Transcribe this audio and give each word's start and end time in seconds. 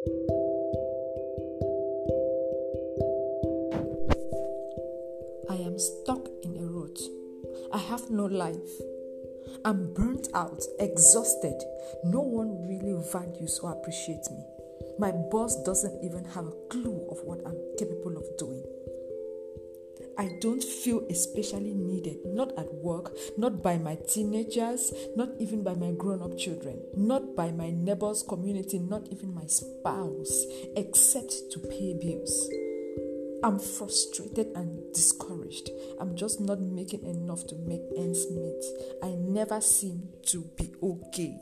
I 0.00 0.06
am 5.56 5.78
stuck 5.78 6.26
in 6.42 6.56
a 6.56 6.64
rut. 6.64 6.98
I 7.70 7.76
have 7.76 8.08
no 8.08 8.24
life. 8.24 8.56
I'm 9.66 9.92
burnt 9.92 10.28
out, 10.32 10.64
exhausted. 10.78 11.62
No 12.04 12.20
one 12.20 12.66
really 12.66 12.96
values 13.12 13.60
or 13.62 13.72
appreciates 13.72 14.30
me. 14.30 14.42
My 14.98 15.12
boss 15.12 15.62
doesn't 15.64 16.02
even 16.02 16.24
have 16.24 16.46
a 16.46 16.56
clue 16.70 17.06
of 17.10 17.18
what 17.24 17.42
I'm 17.44 17.60
capable 17.76 18.16
of 18.16 18.24
doing. 18.38 18.64
I 20.20 20.28
don't 20.38 20.62
feel 20.62 21.06
especially 21.08 21.72
needed, 21.72 22.18
not 22.26 22.52
at 22.58 22.70
work, 22.74 23.16
not 23.38 23.62
by 23.62 23.78
my 23.78 23.96
teenagers, 24.06 24.92
not 25.16 25.30
even 25.38 25.62
by 25.62 25.72
my 25.72 25.92
grown 25.92 26.20
up 26.20 26.36
children, 26.36 26.78
not 26.94 27.34
by 27.34 27.50
my 27.52 27.70
neighbors, 27.70 28.22
community, 28.22 28.80
not 28.80 29.08
even 29.10 29.34
my 29.34 29.46
spouse, 29.46 30.44
except 30.76 31.32
to 31.52 31.58
pay 31.60 31.96
bills. 31.98 32.50
I'm 33.42 33.58
frustrated 33.58 34.48
and 34.54 34.92
discouraged. 34.92 35.70
I'm 35.98 36.14
just 36.14 36.38
not 36.38 36.60
making 36.60 37.06
enough 37.06 37.46
to 37.46 37.54
make 37.54 37.80
ends 37.96 38.30
meet. 38.30 38.62
I 39.02 39.14
never 39.18 39.62
seem 39.62 40.06
to 40.26 40.44
be 40.58 40.70
okay. 40.82 41.40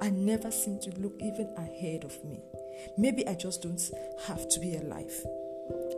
I 0.00 0.10
never 0.10 0.52
seem 0.52 0.78
to 0.82 0.90
look 1.00 1.14
even 1.20 1.52
ahead 1.56 2.04
of 2.04 2.24
me. 2.24 2.44
Maybe 2.96 3.26
I 3.26 3.34
just 3.34 3.62
don't 3.62 3.82
have 4.28 4.48
to 4.50 4.60
be 4.60 4.76
alive. 4.76 5.12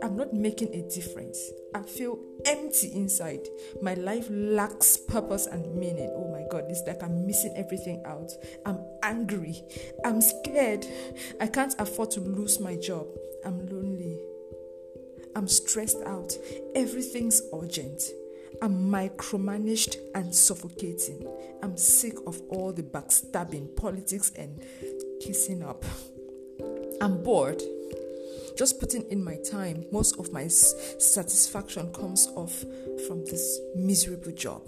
I'm 0.03 0.15
not 0.15 0.33
making 0.33 0.73
a 0.73 0.87
difference. 0.89 1.51
I 1.73 1.81
feel 1.81 2.19
empty 2.45 2.91
inside. 2.93 3.47
My 3.81 3.95
life 3.95 4.27
lacks 4.29 4.97
purpose 4.97 5.47
and 5.47 5.75
meaning. 5.75 6.11
Oh 6.15 6.31
my 6.31 6.43
God, 6.51 6.65
it's 6.69 6.83
like 6.87 7.01
I'm 7.03 7.25
missing 7.25 7.53
everything 7.55 8.03
out. 8.05 8.31
I'm 8.65 8.79
angry. 9.03 9.63
I'm 10.05 10.21
scared. 10.21 10.85
I 11.41 11.47
can't 11.47 11.73
afford 11.79 12.11
to 12.11 12.19
lose 12.19 12.59
my 12.59 12.75
job. 12.75 13.07
I'm 13.45 13.65
lonely. 13.67 14.19
I'm 15.35 15.47
stressed 15.47 16.01
out. 16.05 16.33
Everything's 16.75 17.41
urgent. 17.53 18.01
I'm 18.61 18.91
micromanaged 18.91 19.97
and 20.15 20.33
suffocating. 20.33 21.27
I'm 21.61 21.77
sick 21.77 22.15
of 22.25 22.41
all 22.49 22.71
the 22.71 22.83
backstabbing, 22.83 23.75
politics, 23.75 24.31
and 24.35 24.63
kissing 25.21 25.63
up. 25.63 25.85
I'm 27.01 27.21
bored. 27.21 27.61
Just 28.57 28.79
putting 28.79 29.07
in 29.11 29.23
my 29.23 29.37
time, 29.51 29.85
most 29.91 30.17
of 30.17 30.33
my 30.33 30.47
satisfaction 30.47 31.93
comes 31.93 32.27
off 32.35 32.65
from 33.07 33.23
this 33.25 33.59
miserable 33.75 34.31
job. 34.31 34.63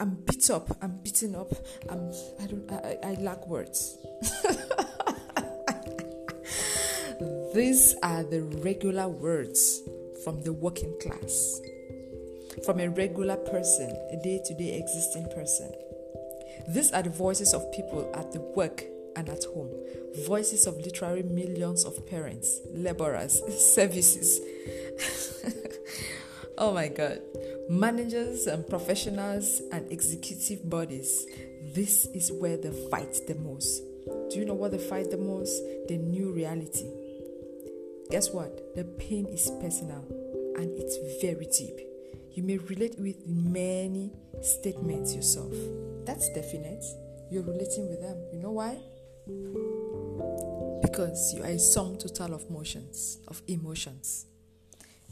I'm 0.00 0.16
beat 0.26 0.50
up. 0.50 0.76
I'm 0.82 0.98
beaten 1.04 1.36
up. 1.36 1.52
I'm. 1.88 2.10
I 2.42 2.46
don't. 2.46 2.68
I, 2.70 2.98
I 3.04 3.14
lack 3.20 3.46
words. 3.46 3.96
These 7.54 7.94
are 8.02 8.24
the 8.24 8.42
regular 8.62 9.08
words 9.08 9.80
from 10.24 10.42
the 10.42 10.52
working 10.52 10.94
class, 11.00 11.60
from 12.64 12.80
a 12.80 12.88
regular 12.90 13.36
person, 13.36 13.88
a 14.10 14.16
day 14.22 14.42
to 14.44 14.54
day 14.54 14.78
existing 14.78 15.28
person. 15.28 15.72
These 16.68 16.90
are 16.92 17.02
the 17.02 17.10
voices 17.10 17.54
of 17.54 17.70
people 17.72 18.10
at 18.14 18.32
the 18.32 18.40
work 18.40 18.82
and 19.16 19.28
at 19.28 19.44
home, 19.44 19.70
voices 20.26 20.66
of 20.66 20.76
literally 20.76 21.22
millions 21.22 21.84
of 21.84 22.06
parents, 22.06 22.60
laborers, 22.72 23.40
services. 23.74 24.40
oh 26.58 26.72
my 26.72 26.88
God. 26.88 27.20
Managers 27.68 28.46
and 28.46 28.66
professionals 28.68 29.60
and 29.72 29.90
executive 29.90 30.68
bodies. 30.68 31.26
This 31.74 32.06
is 32.06 32.30
where 32.30 32.56
they 32.56 32.70
fight 32.90 33.18
the 33.26 33.34
most. 33.34 33.82
Do 34.30 34.38
you 34.38 34.44
know 34.44 34.54
what 34.54 34.70
they 34.70 34.78
fight 34.78 35.10
the 35.10 35.18
most? 35.18 35.60
The 35.88 35.96
new 35.96 36.32
reality 36.32 36.86
Guess 38.10 38.30
what? 38.30 38.76
The 38.76 38.84
pain 38.84 39.26
is 39.26 39.50
personal 39.60 40.04
and 40.56 40.70
it's 40.78 40.96
very 41.20 41.46
deep. 41.46 41.80
You 42.34 42.44
may 42.44 42.58
relate 42.58 42.94
with 43.00 43.26
many 43.26 44.12
statements 44.42 45.14
yourself. 45.14 45.52
That's 46.04 46.28
definite. 46.32 46.84
You're 47.32 47.42
relating 47.42 47.88
with 47.88 48.00
them. 48.00 48.16
You 48.32 48.38
know 48.38 48.52
why? 48.52 48.78
Because 50.82 51.34
you 51.34 51.42
are 51.42 51.48
a 51.48 51.58
sum 51.58 51.96
total 51.98 52.34
of 52.34 52.48
motions, 52.50 53.18
of 53.26 53.42
emotions. 53.48 54.26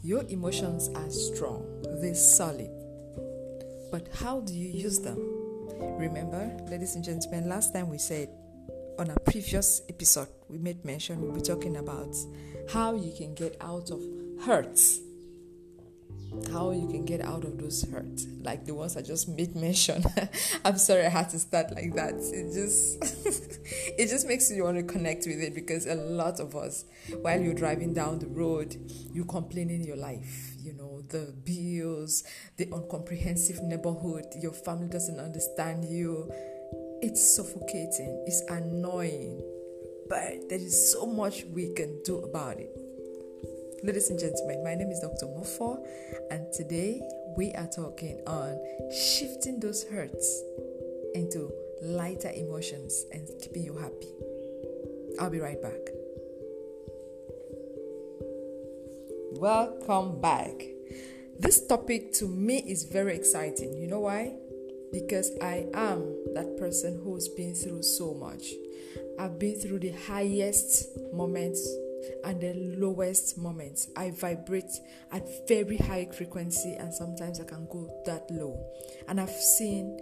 Your 0.03 0.23
emotions 0.29 0.89
are 0.95 1.09
strong, 1.09 1.83
they're 2.01 2.15
solid. 2.15 2.69
But 3.91 4.07
how 4.13 4.39
do 4.39 4.53
you 4.53 4.69
use 4.69 4.99
them? 4.99 5.17
Remember, 5.97 6.55
ladies 6.69 6.95
and 6.95 7.03
gentlemen, 7.03 7.49
last 7.49 7.73
time 7.73 7.89
we 7.89 7.97
said 7.97 8.29
on 8.97 9.09
a 9.09 9.19
previous 9.19 9.81
episode, 9.89 10.29
we 10.47 10.57
made 10.57 10.85
mention, 10.85 11.21
we'll 11.21 11.33
be 11.33 11.41
talking 11.41 11.77
about 11.77 12.15
how 12.69 12.95
you 12.95 13.11
can 13.11 13.33
get 13.33 13.57
out 13.59 13.91
of 13.91 14.01
hurts. 14.41 14.99
How 16.51 16.71
you 16.71 16.87
can 16.87 17.05
get 17.05 17.21
out 17.21 17.43
of 17.43 17.57
those 17.57 17.83
hurts, 17.89 18.25
like 18.41 18.65
the 18.65 18.73
ones 18.73 18.97
I 18.97 19.01
just 19.01 19.27
made 19.29 19.55
mention. 19.67 20.03
I'm 20.65 20.77
sorry 20.77 21.05
I 21.05 21.09
had 21.09 21.29
to 21.31 21.39
start 21.39 21.73
like 21.75 21.93
that. 21.95 22.15
It 22.15 22.53
just 22.53 22.97
it 23.97 24.09
just 24.09 24.27
makes 24.27 24.51
you 24.51 24.63
want 24.63 24.77
to 24.77 24.83
connect 24.83 25.25
with 25.27 25.39
it 25.39 25.53
because 25.53 25.85
a 25.85 25.95
lot 25.95 26.39
of 26.39 26.55
us, 26.55 26.85
while 27.21 27.39
you're 27.39 27.53
driving 27.53 27.93
down 27.93 28.19
the 28.19 28.27
road, 28.27 28.75
you 29.11 29.25
complain 29.25 29.69
in 29.69 29.83
your 29.83 29.97
life. 29.97 30.53
You 30.59 30.73
know 30.73 31.01
the 31.09 31.33
bills, 31.43 32.23
the 32.57 32.69
uncomprehensive 32.71 33.61
neighborhood. 33.61 34.25
Your 34.41 34.53
family 34.53 34.87
doesn't 34.87 35.19
understand 35.19 35.85
you 35.85 36.31
it's 37.01 37.35
suffocating, 37.35 38.23
it's 38.25 38.41
annoying, 38.49 39.41
but 40.09 40.49
there 40.49 40.59
is 40.59 40.91
so 40.91 41.05
much 41.05 41.43
we 41.45 41.73
can 41.73 42.01
do 42.03 42.19
about 42.19 42.57
it. 42.57 42.84
Ladies 43.83 44.09
and 44.09 44.19
gentlemen, 44.19 44.63
my 44.63 44.75
name 44.75 44.91
is 44.91 44.99
Dr. 44.99 45.27
Mofo, 45.27 45.85
and 46.31 46.51
today 46.53 47.01
we 47.37 47.53
are 47.53 47.67
talking 47.67 48.21
on 48.27 48.59
shifting 48.91 49.59
those 49.59 49.83
hurts 49.83 50.43
into 51.13 51.51
lighter 51.81 52.31
emotions 52.35 53.05
and 53.11 53.27
keeping 53.41 53.63
you 53.63 53.75
happy. 53.77 54.09
I'll 55.19 55.29
be 55.29 55.39
right 55.39 55.61
back. 55.61 55.89
Welcome 59.33 60.21
back. 60.21 60.63
This 61.39 61.65
topic 61.65 62.13
to 62.13 62.27
me 62.27 62.59
is 62.59 62.83
very 62.83 63.15
exciting. 63.15 63.73
You 63.75 63.87
know 63.87 64.01
why? 64.01 64.35
because 64.95 65.37
I 65.41 65.67
am 65.73 66.15
that 66.35 66.55
person 66.57 67.01
who's 67.03 67.27
been 67.27 67.53
through 67.53 67.83
so 67.83 68.13
much. 68.13 68.53
I've 69.19 69.37
been 69.37 69.59
through 69.59 69.79
the 69.79 69.91
highest 69.91 70.97
moments 71.13 71.67
and 72.23 72.41
the 72.41 72.53
lowest 72.77 73.37
moments. 73.37 73.87
I 73.95 74.11
vibrate 74.11 74.71
at 75.11 75.47
very 75.47 75.77
high 75.77 76.05
frequency 76.05 76.73
and 76.73 76.93
sometimes 76.93 77.39
I 77.39 77.45
can 77.45 77.67
go 77.67 77.89
that 78.05 78.29
low. 78.31 78.59
And 79.07 79.19
I've 79.19 79.29
seen 79.29 79.99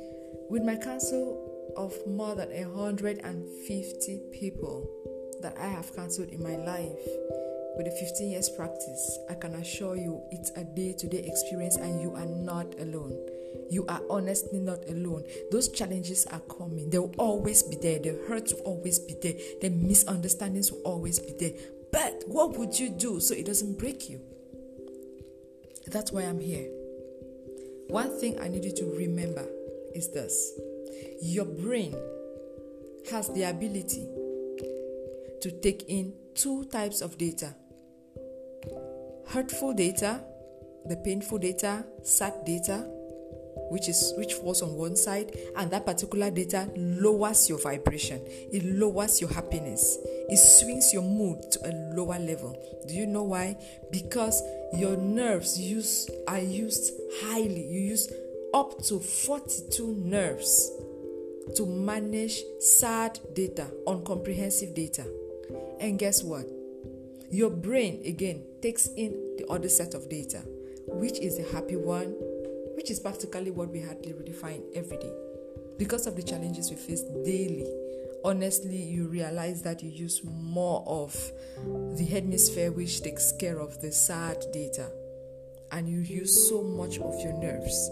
with 0.49 0.63
my 0.63 0.75
counsel 0.75 1.49
of 1.77 1.93
more 2.07 2.35
than 2.35 2.49
150 2.49 4.21
people 4.31 4.89
that 5.41 5.57
I 5.57 5.67
have 5.67 5.95
counseled 5.95 6.29
in 6.29 6.41
my 6.41 6.55
life 6.55 6.99
with 7.75 7.87
a 7.87 7.91
15 7.91 8.29
years 8.29 8.49
practice, 8.49 9.17
I 9.29 9.33
can 9.33 9.55
assure 9.55 9.95
you 9.95 10.21
it's 10.31 10.51
a 10.51 10.63
day 10.63 10.93
to 10.93 11.07
day 11.07 11.23
experience 11.25 11.75
and 11.75 11.99
you 11.99 12.13
are 12.13 12.25
not 12.25 12.79
alone 12.79 13.17
you 13.69 13.85
are 13.87 14.01
honestly 14.09 14.59
not 14.59 14.87
alone. 14.87 15.23
Those 15.51 15.69
challenges 15.69 16.25
are 16.27 16.41
coming. 16.41 16.89
They 16.89 16.99
will 16.99 17.13
always 17.17 17.63
be 17.63 17.75
there. 17.75 17.99
The 17.99 18.19
hurts 18.27 18.53
will 18.53 18.61
always 18.61 18.99
be 18.99 19.15
there. 19.21 19.33
The 19.61 19.69
misunderstandings 19.69 20.71
will 20.71 20.81
always 20.81 21.19
be 21.19 21.33
there. 21.39 21.51
But 21.93 22.23
what 22.25 22.57
would 22.57 22.77
you 22.77 22.89
do 22.89 23.19
so 23.19 23.35
it 23.35 23.45
doesn't 23.45 23.77
break 23.77 24.09
you? 24.09 24.19
That's 25.87 26.11
why 26.11 26.23
I'm 26.23 26.39
here. 26.39 26.67
One 27.87 28.19
thing 28.19 28.39
I 28.41 28.47
need 28.47 28.65
you 28.65 28.73
to 28.73 28.85
remember 28.97 29.45
is 29.93 30.11
this 30.11 30.53
your 31.21 31.45
brain 31.45 31.95
has 33.11 33.29
the 33.29 33.43
ability 33.43 34.07
to 35.41 35.51
take 35.61 35.83
in 35.87 36.13
two 36.33 36.65
types 36.65 37.01
of 37.01 37.17
data 37.19 37.53
hurtful 39.27 39.73
data, 39.73 40.23
the 40.85 40.95
painful 40.97 41.37
data, 41.37 41.85
sad 42.03 42.33
data, 42.45 42.87
which 43.69 43.87
is 43.87 44.13
which 44.17 44.33
falls 44.35 44.61
on 44.61 44.75
one 44.75 44.95
side 44.95 45.35
and 45.55 45.71
that 45.71 45.85
particular 45.85 46.29
data 46.29 46.69
lowers 46.75 47.49
your 47.49 47.59
vibration. 47.59 48.21
It 48.51 48.63
lowers 48.65 49.21
your 49.21 49.31
happiness. 49.31 49.97
It 50.29 50.37
swings 50.37 50.93
your 50.93 51.03
mood 51.03 51.51
to 51.51 51.59
a 51.67 51.71
lower 51.95 52.19
level. 52.19 52.57
Do 52.87 52.93
you 52.93 53.05
know 53.05 53.23
why? 53.23 53.57
Because 53.91 54.41
your 54.73 54.97
nerves 54.97 55.59
use 55.59 56.09
are 56.27 56.39
used 56.39 56.91
highly. 57.21 57.65
You 57.65 57.79
use 57.79 58.11
up 58.53 58.81
to 58.83 58.99
42 58.99 59.95
nerves 59.95 60.71
to 61.55 61.65
manage 61.65 62.41
sad 62.59 63.19
data 63.33 63.67
uncomprehensive 63.87 64.73
data. 64.73 65.05
And 65.79 65.99
guess 65.99 66.23
what? 66.23 66.45
Your 67.29 67.49
brain 67.49 68.01
again 68.05 68.43
takes 68.61 68.87
in 68.87 69.35
the 69.37 69.45
other 69.49 69.69
set 69.69 69.93
of 69.93 70.07
data 70.09 70.43
which 70.87 71.19
is 71.19 71.37
the 71.37 71.43
happy 71.51 71.75
one 71.75 72.15
which 72.75 72.91
is 72.91 72.99
practically 72.99 73.51
what 73.51 73.69
we 73.69 73.81
hardly 73.81 74.13
really 74.13 74.33
find 74.33 74.63
every 74.75 74.97
day. 74.97 75.13
Because 75.77 76.07
of 76.07 76.15
the 76.15 76.23
challenges 76.23 76.69
we 76.69 76.77
face 76.77 77.03
daily 77.25 77.67
honestly 78.23 78.77
you 78.77 79.07
realize 79.07 79.61
that 79.61 79.83
you 79.83 79.89
use 79.89 80.21
more 80.23 80.83
of 80.87 81.13
the 81.97 82.05
hemisphere 82.05 82.71
which 82.71 83.01
takes 83.01 83.31
care 83.33 83.59
of 83.59 83.79
the 83.81 83.91
sad 83.91 84.43
data. 84.53 84.89
And 85.71 85.89
you 85.89 85.99
use 85.99 86.49
so 86.49 86.61
much 86.61 86.99
of 86.99 87.19
your 87.19 87.33
nerves 87.33 87.89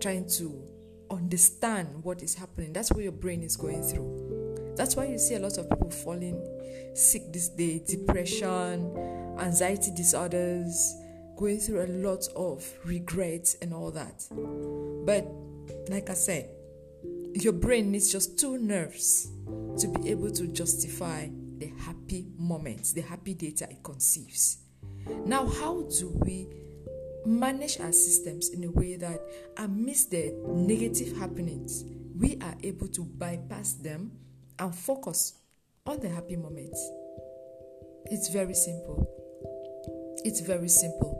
trying 0.00 0.28
to 0.30 0.62
understand 1.10 2.02
what 2.02 2.22
is 2.22 2.34
happening. 2.34 2.72
That's 2.72 2.90
what 2.90 3.02
your 3.02 3.12
brain 3.12 3.42
is 3.42 3.56
going 3.56 3.82
through. 3.82 4.74
That's 4.76 4.96
why 4.96 5.06
you 5.06 5.18
see 5.18 5.34
a 5.34 5.38
lot 5.38 5.56
of 5.58 5.68
people 5.70 5.90
falling 5.90 6.42
sick 6.94 7.30
this 7.30 7.48
day 7.48 7.82
depression 7.86 8.96
anxiety 9.38 9.90
disorders 9.94 10.94
going 11.36 11.58
through 11.58 11.84
a 11.84 11.90
lot 12.08 12.26
of 12.34 12.64
regrets 12.84 13.56
and 13.62 13.72
all 13.72 13.90
that 13.90 14.24
but 15.04 15.26
like 15.90 16.10
i 16.10 16.14
said 16.14 16.48
your 17.34 17.52
brain 17.52 17.90
needs 17.90 18.10
just 18.10 18.38
two 18.38 18.56
nerves 18.58 19.28
to 19.78 19.88
be 19.88 20.10
able 20.10 20.30
to 20.30 20.46
justify 20.48 21.28
the 21.58 21.72
happy 21.78 22.26
moments, 22.38 22.92
the 22.92 23.02
happy 23.02 23.34
data 23.34 23.68
it 23.70 23.82
conceives. 23.82 24.58
Now, 25.24 25.46
how 25.46 25.82
do 25.82 26.18
we 26.24 26.48
manage 27.24 27.78
our 27.80 27.92
systems 27.92 28.50
in 28.50 28.64
a 28.64 28.70
way 28.70 28.96
that 28.96 29.20
amidst 29.56 30.10
the 30.10 30.34
negative 30.46 31.16
happenings, 31.16 31.84
we 32.18 32.38
are 32.40 32.54
able 32.62 32.88
to 32.88 33.02
bypass 33.04 33.74
them 33.74 34.12
and 34.58 34.74
focus 34.74 35.34
on 35.86 36.00
the 36.00 36.08
happy 36.08 36.36
moments? 36.36 36.80
It's 38.06 38.28
very 38.28 38.54
simple. 38.54 39.06
It's 40.24 40.40
very 40.40 40.68
simple. 40.68 41.15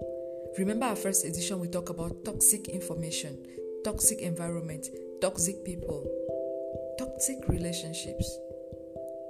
Remember 0.58 0.86
our 0.86 0.96
first 0.96 1.26
edition, 1.26 1.60
we 1.60 1.68
talk 1.68 1.90
about 1.90 2.24
toxic 2.24 2.68
information, 2.68 3.36
toxic 3.84 4.20
environment, 4.20 4.88
toxic 5.20 5.62
people, 5.66 6.10
toxic 6.98 7.46
relationships, 7.48 8.38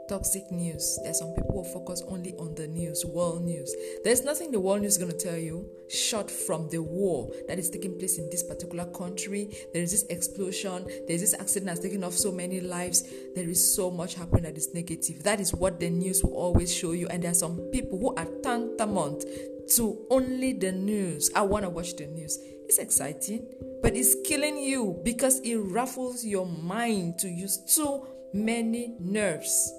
toxic 0.09 0.49
news. 0.53 1.01
There's 1.03 1.19
some 1.19 1.35
people 1.35 1.65
who 1.65 1.73
focus 1.73 2.05
only 2.07 2.33
on 2.35 2.55
the 2.55 2.69
news, 2.69 3.05
world 3.05 3.43
news. 3.43 3.75
There's 4.05 4.23
nothing 4.23 4.53
the 4.53 4.61
world 4.61 4.83
news 4.83 4.93
is 4.93 4.99
going 4.99 5.11
to 5.11 5.19
tell 5.19 5.37
you 5.37 5.69
short 5.89 6.31
from 6.31 6.69
the 6.69 6.79
war 6.79 7.29
that 7.49 7.59
is 7.59 7.71
taking 7.71 7.99
place 7.99 8.19
in 8.19 8.31
this 8.31 8.45
particular 8.45 8.85
country. 8.85 9.51
There 9.73 9.83
is 9.83 9.91
this 9.91 10.05
explosion, 10.05 10.87
there's 11.09 11.23
this 11.23 11.35
accident 11.35 11.67
that's 11.67 11.81
taking 11.81 12.05
off 12.05 12.15
so 12.15 12.31
many 12.31 12.61
lives. 12.61 13.03
There 13.35 13.49
is 13.49 13.75
so 13.75 13.91
much 13.91 14.15
happening 14.15 14.45
that 14.45 14.57
is 14.57 14.73
negative. 14.75 15.25
That 15.25 15.41
is 15.41 15.53
what 15.53 15.81
the 15.81 15.91
news 15.91 16.23
will 16.23 16.35
always 16.35 16.73
show 16.73 16.93
you. 16.93 17.09
And 17.09 17.25
there 17.25 17.33
are 17.33 17.35
some 17.35 17.59
people 17.73 17.99
who 17.99 18.15
are 18.15 18.29
tantamount 18.45 19.25
to 19.75 20.07
only 20.11 20.53
the 20.53 20.73
news. 20.73 21.31
I 21.35 21.43
want 21.43 21.65
to 21.65 21.71
watch 21.71 21.97
the 21.97 22.07
news. 22.07 22.39
It's 22.69 22.79
exciting, 22.79 23.47
but 23.83 23.97
it's 23.97 24.17
killing 24.25 24.59
you 24.59 25.01
because 25.05 25.41
it 25.41 25.57
ruffles 25.57 26.25
your 26.25 26.47
mind 26.47 27.19
to 27.21 27.29
use 27.29 27.59
too 27.59 28.07
many 28.33 28.95
nerves 29.01 29.73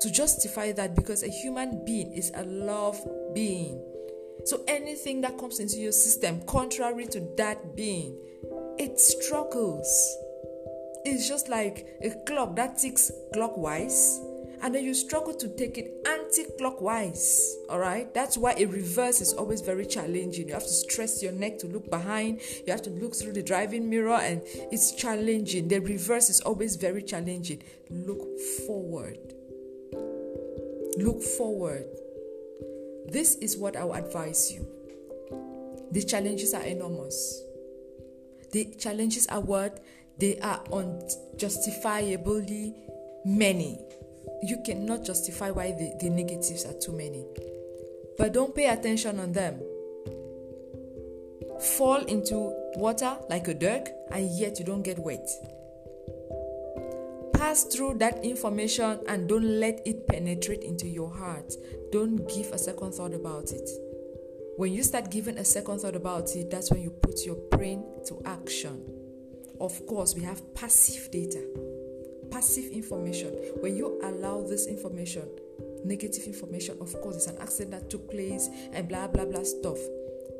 to 0.00 0.10
justify 0.10 0.72
that 0.72 0.96
because 0.96 1.22
a 1.22 1.28
human 1.28 1.84
being 1.84 2.12
is 2.12 2.32
a 2.34 2.42
love 2.44 3.00
being. 3.34 3.80
So 4.44 4.64
anything 4.66 5.20
that 5.20 5.38
comes 5.38 5.60
into 5.60 5.76
your 5.76 5.92
system 5.92 6.42
contrary 6.46 7.06
to 7.06 7.20
that 7.36 7.76
being, 7.76 8.18
it 8.78 8.98
struggles. 8.98 10.16
It's 11.04 11.28
just 11.28 11.48
like 11.48 11.86
a 12.02 12.10
clock 12.26 12.56
that 12.56 12.78
ticks 12.78 13.12
clockwise 13.32 14.20
and 14.62 14.74
then 14.74 14.84
you 14.84 14.94
struggle 14.94 15.34
to 15.34 15.48
take 15.56 15.76
it 15.76 16.06
anti-clockwise 16.06 17.56
all 17.68 17.78
right? 17.78 18.12
That's 18.12 18.36
why 18.36 18.54
a 18.58 18.66
reverse 18.66 19.22
is 19.22 19.32
always 19.32 19.62
very 19.62 19.86
challenging. 19.86 20.48
You 20.48 20.54
have 20.54 20.62
to 20.62 20.68
stress 20.68 21.22
your 21.22 21.32
neck 21.32 21.58
to 21.60 21.66
look 21.66 21.90
behind. 21.90 22.40
You 22.66 22.72
have 22.72 22.82
to 22.82 22.90
look 22.90 23.16
through 23.16 23.32
the 23.32 23.42
driving 23.42 23.88
mirror 23.88 24.18
and 24.20 24.42
it's 24.44 24.94
challenging. 24.94 25.68
The 25.68 25.78
reverse 25.78 26.28
is 26.28 26.42
always 26.42 26.76
very 26.76 27.02
challenging. 27.02 27.62
Look 27.90 28.38
forward. 28.66 29.16
Look 30.98 31.22
forward. 31.22 31.86
This 33.08 33.36
is 33.36 33.56
what 33.56 33.74
i 33.74 33.84
will 33.84 33.94
advise 33.94 34.52
you. 34.52 34.66
The 35.92 36.02
challenges 36.02 36.52
are 36.52 36.62
enormous. 36.62 37.42
The 38.52 38.66
challenges 38.78 39.26
are 39.28 39.40
what? 39.40 39.82
They 40.18 40.38
are 40.40 40.62
unjustifiably 40.70 42.74
many 43.24 43.78
you 44.42 44.58
cannot 44.64 45.04
justify 45.04 45.50
why 45.50 45.70
the, 45.72 45.94
the 46.00 46.10
negatives 46.10 46.64
are 46.64 46.74
too 46.74 46.92
many. 46.92 47.24
But 48.18 48.32
don't 48.32 48.54
pay 48.54 48.68
attention 48.68 49.20
on 49.20 49.32
them. 49.32 49.60
Fall 51.76 52.04
into 52.06 52.34
water 52.76 53.16
like 53.30 53.46
a 53.48 53.54
duck, 53.54 53.88
and 54.10 54.28
yet 54.38 54.58
you 54.58 54.64
don't 54.64 54.82
get 54.82 54.98
wet. 54.98 55.28
Pass 57.34 57.64
through 57.64 57.98
that 57.98 58.24
information 58.24 59.00
and 59.08 59.28
don't 59.28 59.60
let 59.60 59.80
it 59.86 60.06
penetrate 60.08 60.62
into 60.62 60.88
your 60.88 61.12
heart. 61.12 61.54
Don't 61.92 62.28
give 62.28 62.46
a 62.52 62.58
second 62.58 62.94
thought 62.94 63.14
about 63.14 63.52
it. 63.52 63.68
When 64.56 64.72
you 64.72 64.82
start 64.82 65.10
giving 65.10 65.38
a 65.38 65.44
second 65.44 65.80
thought 65.80 65.96
about 65.96 66.34
it, 66.34 66.50
that's 66.50 66.70
when 66.70 66.82
you 66.82 66.90
put 66.90 67.24
your 67.24 67.36
brain 67.50 67.84
to 68.06 68.20
action. 68.24 68.82
Of 69.60 69.86
course, 69.86 70.14
we 70.14 70.22
have 70.22 70.54
passive 70.54 71.10
data 71.10 71.42
passive 72.32 72.72
information, 72.72 73.28
when 73.60 73.76
you 73.76 74.00
allow 74.02 74.42
this 74.42 74.66
information, 74.66 75.28
negative 75.84 76.24
information, 76.24 76.76
of 76.80 76.92
course, 77.00 77.16
it's 77.16 77.26
an 77.26 77.38
accident 77.38 77.70
that 77.72 77.90
took 77.90 78.10
place 78.10 78.48
and 78.72 78.88
blah 78.88 79.06
blah 79.06 79.24
blah 79.24 79.42
stuff. 79.42 79.78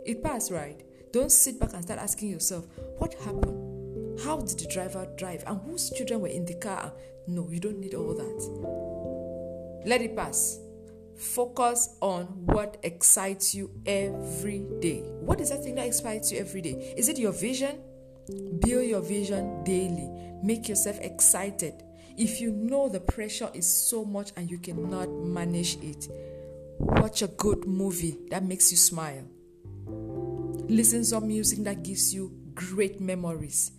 It 0.04 0.22
passed, 0.22 0.50
right? 0.50 0.80
Don't 1.12 1.30
sit 1.30 1.60
back 1.60 1.74
and 1.74 1.82
start 1.82 2.00
asking 2.00 2.30
yourself, 2.30 2.66
what 2.98 3.14
happened? 3.14 4.20
How 4.20 4.38
did 4.38 4.58
the 4.58 4.66
driver 4.66 5.06
drive? 5.16 5.44
And 5.46 5.60
whose 5.60 5.90
children 5.90 6.20
were 6.20 6.28
in 6.28 6.46
the 6.46 6.54
car? 6.54 6.92
No, 7.26 7.48
you 7.50 7.60
don't 7.60 7.78
need 7.78 7.94
all 7.94 8.14
that. 8.14 9.82
Let 9.86 10.00
it 10.00 10.16
pass. 10.16 10.58
Focus 11.16 11.96
on 12.00 12.24
what 12.46 12.78
excites 12.82 13.54
you 13.54 13.70
every 13.86 14.64
day. 14.80 15.02
What 15.20 15.40
is 15.40 15.50
that 15.50 15.62
thing 15.62 15.74
that 15.76 15.86
excites 15.86 16.32
you 16.32 16.38
every 16.38 16.62
day? 16.62 16.94
Is 16.96 17.08
it 17.08 17.18
your 17.18 17.32
vision? 17.32 17.78
Build 18.28 18.86
your 18.86 19.00
vision 19.00 19.64
daily. 19.64 20.08
Make 20.42 20.68
yourself 20.68 20.98
excited. 21.00 21.82
If 22.16 22.40
you 22.40 22.52
know 22.52 22.88
the 22.88 23.00
pressure 23.00 23.50
is 23.54 23.66
so 23.66 24.04
much 24.04 24.32
and 24.36 24.50
you 24.50 24.58
cannot 24.58 25.10
manage 25.10 25.76
it, 25.82 26.08
watch 26.78 27.22
a 27.22 27.28
good 27.28 27.66
movie 27.66 28.18
that 28.30 28.44
makes 28.44 28.70
you 28.70 28.76
smile. 28.76 29.24
Listen 30.68 31.04
some 31.04 31.26
music 31.26 31.64
that 31.64 31.82
gives 31.82 32.14
you 32.14 32.32
great 32.54 33.00
memories. 33.00 33.72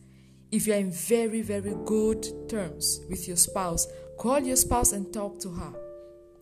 If 0.51 0.67
you 0.67 0.73
are 0.73 0.77
in 0.77 0.91
very, 0.91 1.41
very 1.41 1.75
good 1.85 2.49
terms 2.49 3.01
with 3.09 3.27
your 3.27 3.37
spouse, 3.37 3.87
call 4.17 4.39
your 4.39 4.55
spouse 4.55 4.91
and 4.91 5.11
talk 5.13 5.39
to 5.39 5.49
her 5.49 5.73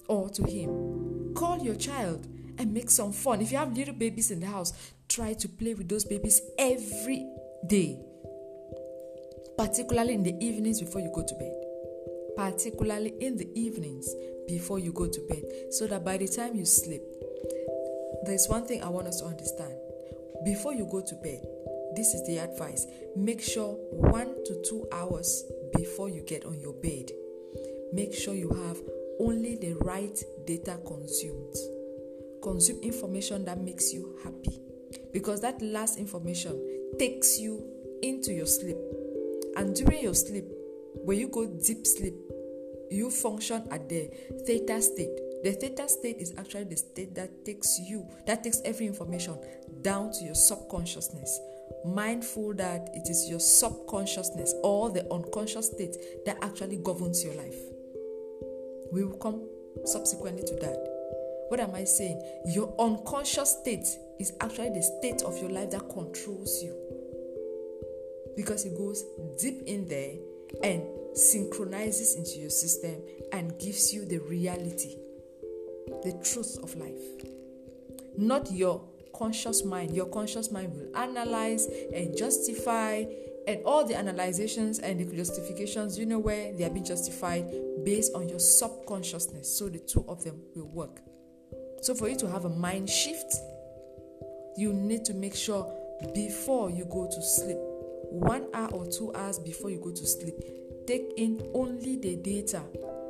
or 0.08 0.30
to 0.30 0.44
him. 0.44 1.34
Call 1.36 1.60
your 1.60 1.76
child 1.76 2.28
and 2.58 2.74
make 2.74 2.90
some 2.90 3.14
fun. 3.14 3.42
If 3.42 3.52
you 3.52 3.58
have 3.58 3.76
little 3.76 3.94
babies 3.94 4.32
in 4.32 4.40
the 4.40 4.48
house, 4.48 4.74
try 5.08 5.34
to 5.34 5.48
play 5.48 5.74
with 5.74 5.88
those 5.88 6.06
babies 6.06 6.42
every 6.58 7.26
day, 7.68 8.00
particularly 9.58 10.14
in 10.14 10.24
the 10.24 10.36
evenings 10.44 10.80
before 10.80 11.02
you 11.02 11.12
go 11.14 11.24
to 11.26 11.36
bed. 11.36 11.54
Particularly 12.36 13.14
in 13.20 13.38
the 13.38 13.48
evenings 13.60 14.10
before 14.48 14.80
you 14.80 14.94
go 14.94 15.08
to 15.08 15.22
bed, 15.28 15.44
so 15.70 15.86
that 15.88 16.04
by 16.04 16.18
the 16.18 16.28
time 16.28 16.56
you 16.56 16.66
sleep, 16.66 17.02
there's 18.26 18.48
one 18.48 18.66
thing 18.66 18.82
I 18.82 18.90
want 18.90 19.08
us 19.08 19.20
to 19.20 19.26
understand. 19.26 19.74
Before 20.46 20.74
you 20.74 20.88
go 20.90 21.02
to 21.02 21.16
bed, 21.16 21.46
this 21.96 22.14
is 22.14 22.26
the 22.26 22.38
advice 22.38 22.88
make 23.16 23.42
sure 23.42 23.74
one 23.92 24.44
to 24.46 24.62
two 24.68 24.88
hours 24.92 25.44
before 25.76 26.10
you 26.10 26.22
get 26.22 26.46
on 26.46 26.60
your 26.60 26.74
bed, 26.74 27.12
make 27.94 28.14
sure 28.14 28.34
you 28.34 28.50
have 28.50 28.78
only 29.20 29.58
the 29.58 29.74
right 29.82 30.18
data 30.46 30.80
consumed. 30.86 31.56
Consume 32.42 32.80
information 32.82 33.46
that 33.46 33.60
makes 33.60 33.94
you 33.94 34.18
happy 34.24 34.62
because 35.14 35.42
that 35.42 35.62
last 35.62 36.00
information 36.00 36.81
takes 36.98 37.40
you 37.40 37.64
into 38.02 38.32
your 38.32 38.46
sleep. 38.46 38.78
And 39.56 39.76
during 39.76 40.02
your 40.04 40.14
sleep, 40.14 40.46
when 41.04 41.20
you 41.20 41.28
go 41.28 41.46
deep 41.48 41.86
sleep, 41.86 42.14
you 42.90 43.10
function 43.10 43.68
at 43.72 43.88
the 43.90 44.10
theta 44.46 44.82
state. 44.82 45.18
The 45.44 45.54
theta 45.54 45.88
state 45.88 46.18
is 46.18 46.34
actually 46.38 46.66
the 46.66 46.78
state 46.78 47.16
that 47.16 47.46
takes 47.46 47.80
you, 47.80 48.08
that 48.28 48.44
takes 48.44 48.62
every 48.64 48.86
information 48.86 49.38
down 49.82 50.12
to 50.12 50.24
your 50.24 50.36
subconsciousness. 50.36 51.40
Mindful 51.86 52.54
that 52.56 52.90
it 52.94 53.10
is 53.10 53.28
your 53.30 53.40
subconsciousness 53.40 54.54
or 54.64 54.92
the 54.92 55.12
unconscious 55.12 55.68
state 55.68 55.96
that 56.26 56.38
actually 56.44 56.78
governs 56.78 57.24
your 57.24 57.34
life. 57.34 57.58
We 58.92 59.04
will 59.06 59.18
come 59.18 59.48
subsequently 59.86 60.44
to 60.44 60.56
that. 60.58 60.91
What 61.52 61.60
am 61.60 61.76
I 61.76 61.84
saying? 61.84 62.22
Your 62.46 62.74
unconscious 62.80 63.58
state 63.60 63.86
is 64.22 64.32
actually 64.40 64.70
the 64.70 64.82
state 64.82 65.22
of 65.24 65.38
your 65.38 65.50
life 65.50 65.72
that 65.72 65.82
controls 65.90 66.64
you. 66.64 66.74
Because 68.38 68.64
it 68.64 68.78
goes 68.78 69.04
deep 69.38 69.62
in 69.66 69.86
there 69.90 70.14
and 70.64 70.82
synchronizes 71.14 72.16
into 72.16 72.40
your 72.40 72.52
system 72.52 73.02
and 73.34 73.60
gives 73.60 73.94
you 73.94 74.06
the 74.06 74.20
reality, 74.20 74.96
the 76.04 76.18
truth 76.24 76.58
of 76.64 76.74
life. 76.78 77.02
Not 78.18 78.50
your 78.50 78.88
conscious 79.14 79.66
mind. 79.66 79.94
Your 79.94 80.06
conscious 80.06 80.54
mind 80.54 80.74
will 80.74 80.96
analyze 80.96 81.68
and 81.94 82.16
justify 82.16 83.04
and 83.46 83.62
all 83.66 83.86
the 83.86 83.98
analyzations 83.98 84.80
and 84.80 85.02
the 85.02 85.16
justifications, 85.18 86.00
you 86.00 86.06
know 86.06 86.20
where 86.20 86.54
they 86.54 86.64
are 86.64 86.70
being 86.70 86.86
justified 86.86 87.46
based 87.84 88.16
on 88.16 88.30
your 88.30 88.40
subconsciousness. 88.40 89.58
So 89.58 89.68
the 89.68 89.80
two 89.80 90.06
of 90.08 90.24
them 90.24 90.40
will 90.56 90.70
work. 90.70 91.02
So 91.82 91.96
for 91.96 92.08
you 92.08 92.16
to 92.18 92.30
have 92.30 92.46
a 92.46 92.50
mind 92.50 92.90
shift, 92.90 93.36
you 94.56 94.72
need 94.72 95.04
to 95.06 95.14
make 95.14 95.36
sure 95.36 95.72
before 96.14 96.70
you 96.70 96.86
go 96.86 97.08
to 97.08 97.22
sleep, 97.22 97.58
one 98.10 98.46
hour 98.54 98.70
or 98.70 98.86
two 98.86 99.14
hours 99.16 99.40
before 99.40 99.70
you 99.70 99.80
go 99.80 99.92
to 99.92 100.06
sleep, 100.06 100.36
take 100.86 101.14
in 101.18 101.42
only 101.54 101.96
the 101.98 102.16
data 102.18 102.62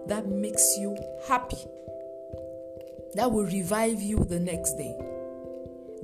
that 0.07 0.27
makes 0.27 0.77
you 0.77 0.97
happy, 1.27 1.57
that 3.15 3.29
will 3.31 3.45
revive 3.45 4.01
you 4.01 4.23
the 4.25 4.39
next 4.39 4.75
day. 4.75 4.95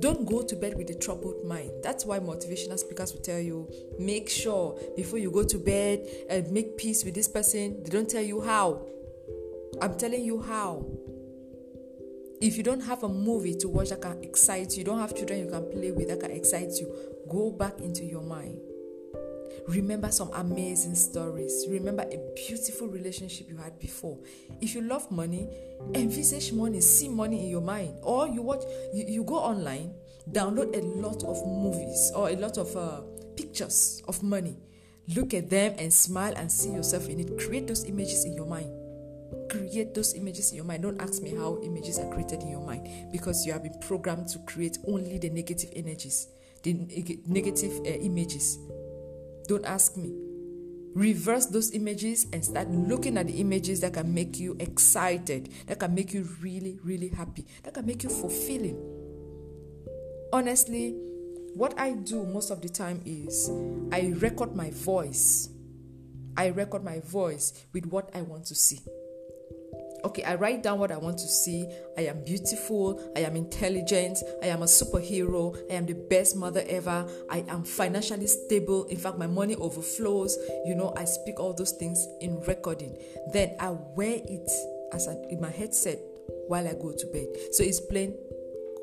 Don't 0.00 0.26
go 0.26 0.42
to 0.42 0.54
bed 0.54 0.76
with 0.76 0.90
a 0.90 0.94
troubled 0.94 1.44
mind. 1.44 1.70
That's 1.82 2.04
why 2.04 2.20
motivational 2.20 2.78
speakers 2.78 3.12
will 3.12 3.20
tell 3.20 3.40
you 3.40 3.68
make 3.98 4.28
sure 4.28 4.78
before 4.94 5.18
you 5.18 5.30
go 5.30 5.42
to 5.42 5.58
bed 5.58 6.06
and 6.30 6.50
make 6.52 6.76
peace 6.76 7.04
with 7.04 7.14
this 7.14 7.26
person. 7.26 7.82
They 7.82 7.90
don't 7.90 8.08
tell 8.08 8.22
you 8.22 8.40
how. 8.40 8.86
I'm 9.80 9.96
telling 9.96 10.22
you 10.22 10.40
how. 10.40 10.86
If 12.40 12.56
you 12.56 12.62
don't 12.62 12.80
have 12.82 13.02
a 13.02 13.08
movie 13.08 13.56
to 13.56 13.68
watch 13.68 13.88
that 13.88 14.00
can 14.00 14.22
excite 14.22 14.72
you, 14.72 14.78
you 14.78 14.84
don't 14.84 15.00
have 15.00 15.14
children 15.16 15.40
you 15.40 15.50
can 15.50 15.68
play 15.70 15.90
with 15.90 16.06
that 16.06 16.20
can 16.20 16.30
excite 16.30 16.70
you, 16.78 16.94
go 17.28 17.50
back 17.50 17.80
into 17.80 18.04
your 18.04 18.22
mind. 18.22 18.60
Remember 19.66 20.10
some 20.12 20.30
amazing 20.32 20.94
stories. 20.94 21.66
Remember 21.68 22.04
a 22.04 22.18
beautiful 22.36 22.86
relationship 22.86 23.48
you 23.48 23.56
had 23.56 23.76
before. 23.80 24.18
If 24.60 24.76
you 24.76 24.82
love 24.82 25.10
money, 25.10 25.48
envisage 25.94 26.52
money, 26.52 26.80
see 26.80 27.08
money 27.08 27.42
in 27.42 27.50
your 27.50 27.60
mind. 27.60 27.96
Or 28.02 28.28
you 28.28 28.42
watch, 28.42 28.62
you, 28.94 29.04
you 29.08 29.24
go 29.24 29.34
online, 29.34 29.92
download 30.30 30.76
a 30.76 30.80
lot 30.80 31.24
of 31.24 31.44
movies 31.44 32.12
or 32.14 32.30
a 32.30 32.36
lot 32.36 32.56
of 32.56 32.74
uh, 32.76 33.00
pictures 33.36 34.00
of 34.06 34.22
money. 34.22 34.56
Look 35.08 35.34
at 35.34 35.50
them 35.50 35.74
and 35.76 35.92
smile 35.92 36.34
and 36.36 36.52
see 36.52 36.70
yourself 36.70 37.08
in 37.08 37.18
it. 37.18 37.36
Create 37.36 37.66
those 37.66 37.84
images 37.84 38.24
in 38.24 38.34
your 38.34 38.46
mind 38.46 38.77
create 39.48 39.94
those 39.94 40.14
images 40.14 40.50
in 40.50 40.56
your 40.56 40.64
mind. 40.64 40.82
Don't 40.82 41.00
ask 41.00 41.22
me 41.22 41.34
how 41.34 41.58
images 41.62 41.98
are 41.98 42.10
created 42.12 42.42
in 42.42 42.50
your 42.50 42.60
mind 42.60 43.10
because 43.12 43.46
you 43.46 43.52
have 43.52 43.62
been 43.62 43.78
programmed 43.80 44.28
to 44.28 44.38
create 44.40 44.78
only 44.86 45.18
the 45.18 45.30
negative 45.30 45.70
energies, 45.74 46.28
the 46.62 46.74
negative 47.26 47.80
uh, 47.80 47.90
images. 47.90 48.58
Don't 49.46 49.64
ask 49.64 49.96
me. 49.96 50.12
Reverse 50.94 51.46
those 51.46 51.72
images 51.72 52.26
and 52.32 52.44
start 52.44 52.68
looking 52.70 53.18
at 53.18 53.26
the 53.26 53.40
images 53.40 53.80
that 53.80 53.92
can 53.94 54.12
make 54.12 54.38
you 54.38 54.56
excited, 54.58 55.50
that 55.66 55.78
can 55.78 55.94
make 55.94 56.12
you 56.12 56.28
really, 56.40 56.78
really 56.82 57.08
happy, 57.08 57.46
that 57.62 57.74
can 57.74 57.86
make 57.86 58.02
you 58.02 58.08
fulfilling. 58.08 58.76
Honestly, 60.32 60.96
what 61.54 61.78
I 61.78 61.92
do 61.92 62.24
most 62.24 62.50
of 62.50 62.60
the 62.62 62.68
time 62.68 63.02
is 63.04 63.50
I 63.92 64.12
record 64.18 64.54
my 64.54 64.70
voice. 64.70 65.48
I 66.36 66.48
record 66.48 66.84
my 66.84 67.00
voice 67.00 67.64
with 67.72 67.86
what 67.86 68.10
I 68.14 68.22
want 68.22 68.46
to 68.46 68.54
see. 68.54 68.80
Okay, 70.04 70.22
I 70.22 70.36
write 70.36 70.62
down 70.62 70.78
what 70.78 70.90
I 70.90 70.96
want 70.96 71.18
to 71.18 71.28
see. 71.28 71.68
I 71.96 72.02
am 72.02 72.22
beautiful. 72.24 73.00
I 73.16 73.20
am 73.20 73.36
intelligent. 73.36 74.18
I 74.42 74.46
am 74.46 74.62
a 74.62 74.66
superhero. 74.66 75.56
I 75.70 75.74
am 75.74 75.86
the 75.86 75.94
best 75.94 76.36
mother 76.36 76.64
ever. 76.68 77.06
I 77.28 77.44
am 77.48 77.64
financially 77.64 78.26
stable. 78.26 78.84
In 78.86 78.96
fact, 78.96 79.18
my 79.18 79.26
money 79.26 79.56
overflows. 79.56 80.38
You 80.64 80.74
know, 80.74 80.94
I 80.96 81.04
speak 81.04 81.40
all 81.40 81.52
those 81.52 81.72
things 81.72 82.06
in 82.20 82.40
recording. 82.42 82.96
Then 83.32 83.56
I 83.58 83.70
wear 83.70 84.20
it 84.24 84.50
as 84.92 85.06
a, 85.06 85.20
in 85.30 85.40
my 85.40 85.50
headset 85.50 85.98
while 86.46 86.66
I 86.66 86.72
go 86.72 86.92
to 86.92 87.06
bed. 87.06 87.28
So 87.52 87.62
it's 87.64 87.80
playing 87.80 88.16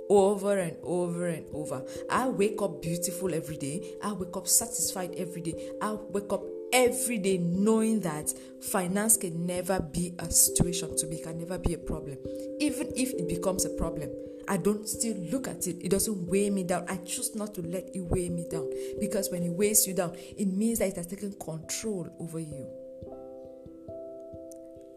over 0.09 0.57
and 0.57 0.77
over 0.83 1.27
and 1.27 1.45
over. 1.53 1.83
I 2.09 2.27
wake 2.27 2.61
up 2.61 2.81
beautiful 2.81 3.33
every 3.33 3.57
day. 3.57 3.95
I 4.03 4.13
wake 4.13 4.35
up 4.35 4.47
satisfied 4.47 5.15
every 5.17 5.41
day. 5.41 5.71
I 5.81 5.93
wake 5.93 6.31
up 6.31 6.43
every 6.75 7.17
day 7.17 7.37
knowing 7.37 8.01
that 8.01 8.33
finance 8.61 9.15
can 9.15 9.45
never 9.45 9.79
be 9.79 10.13
a 10.19 10.29
situation 10.29 10.95
to 10.97 11.07
me, 11.07 11.21
can 11.21 11.39
never 11.39 11.57
be 11.57 11.73
a 11.73 11.77
problem. 11.77 12.17
Even 12.59 12.91
if 12.97 13.13
it 13.13 13.29
becomes 13.29 13.63
a 13.63 13.69
problem, 13.69 14.09
I 14.49 14.57
don't 14.57 14.87
still 14.87 15.15
look 15.31 15.47
at 15.47 15.67
it. 15.67 15.77
It 15.81 15.89
doesn't 15.89 16.27
weigh 16.27 16.49
me 16.49 16.63
down. 16.63 16.85
I 16.89 16.97
choose 16.97 17.33
not 17.33 17.55
to 17.55 17.61
let 17.61 17.95
it 17.95 18.01
weigh 18.01 18.27
me 18.27 18.45
down 18.51 18.69
because 18.99 19.31
when 19.31 19.43
it 19.43 19.51
weighs 19.51 19.87
you 19.87 19.93
down, 19.93 20.17
it 20.37 20.47
means 20.47 20.79
that 20.79 20.89
it 20.89 20.97
has 20.97 21.07
taken 21.07 21.31
control 21.39 22.09
over 22.19 22.39
you. 22.39 22.67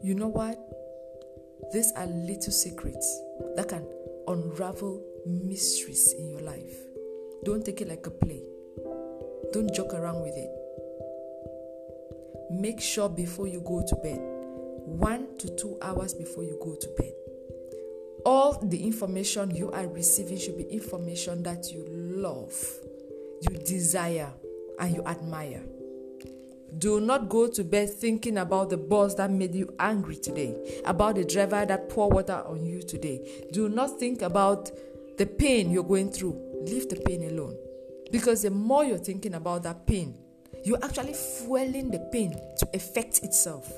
You 0.03 0.15
know 0.15 0.29
what? 0.29 0.59
These 1.73 1.93
are 1.93 2.07
little 2.07 2.53
secrets 2.53 3.21
that 3.55 3.69
can 3.69 3.87
unravel 4.27 5.01
mysteries 5.27 6.13
in 6.19 6.29
your 6.29 6.41
life. 6.41 6.77
Don't 7.45 7.65
take 7.65 7.81
it 7.81 7.89
like 7.89 8.05
a 8.07 8.11
play. 8.11 8.43
Don't 9.53 9.73
joke 9.73 9.95
around 9.95 10.23
with 10.23 10.37
it 10.37 10.58
make 12.51 12.81
sure 12.81 13.09
before 13.09 13.47
you 13.47 13.61
go 13.61 13.85
to 13.87 13.97
bed, 13.97 14.19
one 14.87 15.37
to 15.39 15.55
two 15.57 15.79
hours 15.83 16.15
before 16.15 16.45
you 16.45 16.59
go 16.63 16.75
to 16.75 16.89
bed, 16.97 17.13
all 18.25 18.59
the 18.63 18.85
information 18.85 19.55
you 19.55 19.71
are 19.73 19.87
receiving 19.87 20.39
should 20.39 20.57
be 20.57 20.65
information 20.65 21.43
that 21.43 21.71
you 21.73 21.85
love, 21.89 22.55
you 23.43 23.57
desire, 23.59 24.33
and 24.79 24.95
you 24.95 25.03
admire. 25.05 25.63
Do 26.77 27.01
not 27.01 27.29
go 27.29 27.49
to 27.49 27.65
bed 27.65 27.91
thinking 27.91 28.39
about 28.39 28.71
the 28.71 28.77
boss 28.77 29.15
that 29.15 29.31
made 29.31 29.55
you 29.55 29.75
angry 29.79 30.17
today, 30.17 30.81
about 30.85 31.15
the 31.15 31.25
driver 31.25 31.65
that 31.65 31.89
poured 31.89 32.13
water 32.13 32.43
on 32.47 32.65
you 32.65 32.83
today. 32.83 33.47
Do 33.53 33.69
not 33.69 33.99
think 33.99 34.23
about 34.23 34.71
the 35.17 35.27
pain 35.27 35.71
you're 35.71 35.83
going 35.83 36.13
through. 36.13 36.39
Leave 36.67 36.89
the 36.89 36.97
pain 36.97 37.23
alone. 37.25 37.57
Because 38.11 38.43
the 38.43 38.51
more 38.51 38.85
you're 38.85 38.99
thinking 38.99 39.35
about 39.35 39.63
that 39.63 39.87
pain, 39.87 40.15
you're 40.65 40.83
actually 40.85 41.15
fueling 41.15 41.91
the 41.91 42.01
pain 42.13 42.33
to 42.59 42.69
affect 42.75 43.23
itself. 43.23 43.71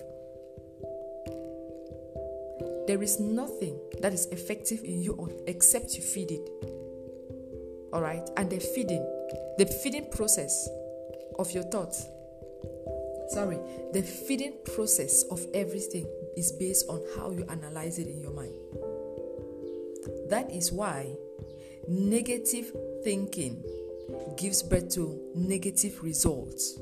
There 2.87 3.03
is 3.03 3.21
nothing 3.21 3.79
that 4.01 4.13
is 4.13 4.27
effective 4.27 4.83
in 4.83 5.03
you 5.03 5.45
except 5.47 5.95
you 5.95 6.03
feed 6.03 6.33
it. 6.33 6.49
All 7.93 8.01
right? 8.01 8.29
And 8.37 8.51
the 8.51 8.59
feeding, 8.59 9.03
the 9.59 9.67
feeding 9.67 10.11
process 10.11 10.69
of 11.39 11.53
your 11.53 11.63
thoughts, 11.65 12.07
sorry, 13.29 13.59
the 13.93 14.03
feeding 14.03 14.55
process 14.75 15.25
of 15.31 15.45
everything 15.55 16.07
is 16.37 16.53
based 16.53 16.89
on 16.89 17.03
how 17.17 17.31
you 17.31 17.45
analyze 17.49 17.99
it 17.99 18.09
in 18.09 18.21
your 18.21 18.33
mind. 18.33 18.55
That 20.29 20.51
is 20.51 20.73
why 20.73 21.15
negative 21.87 22.73
thinking 23.03 23.63
gives 24.37 24.63
birth 24.63 24.89
to 24.95 25.33
negative 25.35 26.03
results. 26.03 26.79